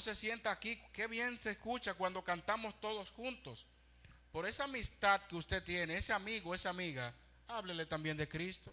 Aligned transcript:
se 0.00 0.14
sienta 0.14 0.50
aquí, 0.50 0.80
qué 0.92 1.06
bien 1.06 1.38
se 1.38 1.52
escucha 1.52 1.94
cuando 1.94 2.24
cantamos 2.24 2.80
todos 2.80 3.10
juntos. 3.10 3.66
Por 4.32 4.46
esa 4.46 4.64
amistad 4.64 5.22
que 5.26 5.36
usted 5.36 5.62
tiene, 5.62 5.96
ese 5.96 6.12
amigo, 6.12 6.54
esa 6.54 6.70
amiga, 6.70 7.14
háblele 7.48 7.86
también 7.86 8.16
de 8.16 8.28
Cristo. 8.28 8.72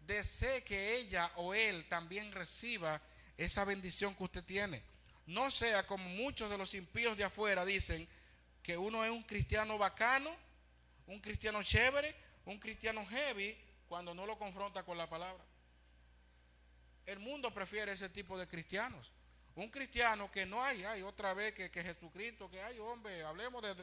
Desee 0.00 0.62
que 0.64 0.96
ella 0.96 1.32
o 1.36 1.52
él 1.54 1.86
también 1.88 2.32
reciba 2.32 3.00
esa 3.36 3.64
bendición 3.64 4.14
que 4.14 4.24
usted 4.24 4.44
tiene. 4.44 4.82
No 5.26 5.50
sea 5.50 5.86
como 5.86 6.08
muchos 6.08 6.48
de 6.48 6.56
los 6.56 6.74
impíos 6.74 7.16
de 7.16 7.24
afuera 7.24 7.64
dicen 7.64 8.08
que 8.62 8.76
uno 8.78 9.04
es 9.04 9.10
un 9.10 9.24
cristiano 9.24 9.76
bacano, 9.76 10.34
un 11.06 11.20
cristiano 11.20 11.62
chévere, 11.62 12.14
un 12.46 12.58
cristiano 12.58 13.04
heavy 13.06 13.56
cuando 13.88 14.14
no 14.14 14.24
lo 14.26 14.38
confronta 14.38 14.84
con 14.84 14.96
la 14.96 15.08
palabra. 15.08 15.44
El 17.04 17.18
mundo 17.18 17.52
prefiere 17.52 17.92
ese 17.92 18.08
tipo 18.08 18.38
de 18.38 18.48
cristianos. 18.48 19.12
Un 19.56 19.68
cristiano 19.70 20.30
que 20.30 20.46
no 20.46 20.62
hay, 20.62 20.84
hay 20.84 21.02
otra 21.02 21.34
vez 21.34 21.54
que, 21.54 21.70
que 21.70 21.82
Jesucristo, 21.82 22.48
que 22.50 22.60
hay 22.60 22.78
hombre, 22.78 23.24
hablemos 23.24 23.62
de, 23.62 23.74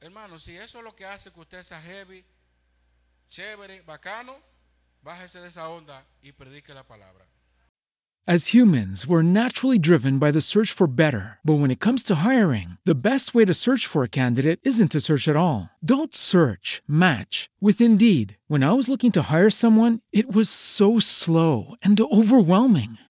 Hermano, 0.00 0.38
si 0.38 0.56
eso 0.56 0.78
es 0.78 0.84
lo 0.84 0.94
que 0.94 1.04
hace 1.04 1.32
que 1.32 1.40
usted 1.40 1.62
sea 1.62 1.80
heavy, 1.80 2.24
chévere, 3.30 3.82
bacano, 3.82 4.36
bájese 5.02 5.40
de 5.40 5.48
esa 5.48 5.68
onda 5.68 6.06
y 6.22 6.32
predique 6.32 6.72
la 6.72 6.84
palabra. 6.84 7.26
As 8.26 8.52
humans, 8.52 9.06
we're 9.06 9.22
naturally 9.22 9.78
driven 9.78 10.18
by 10.18 10.30
the 10.30 10.42
search 10.42 10.70
for 10.70 10.86
better. 10.86 11.38
But 11.42 11.60
when 11.60 11.70
it 11.70 11.80
comes 11.80 12.02
to 12.04 12.16
hiring, 12.16 12.76
the 12.84 12.94
best 12.94 13.34
way 13.34 13.46
to 13.46 13.54
search 13.54 13.86
for 13.86 14.04
a 14.04 14.08
candidate 14.08 14.60
isn't 14.64 14.92
to 14.92 15.00
search 15.00 15.28
at 15.28 15.36
all. 15.36 15.70
Don't 15.82 16.12
search, 16.14 16.82
match 16.86 17.48
with 17.58 17.80
Indeed. 17.80 18.36
When 18.46 18.62
I 18.62 18.74
was 18.74 18.86
looking 18.86 19.12
to 19.12 19.32
hire 19.32 19.48
someone, 19.48 20.00
it 20.12 20.30
was 20.30 20.50
so 20.50 20.98
slow 20.98 21.74
and 21.80 21.98
overwhelming. 21.98 22.98